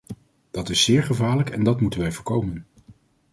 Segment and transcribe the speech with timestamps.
[0.51, 2.65] Dat is zeer gevaarlijk en dat moeten wij voorkomen.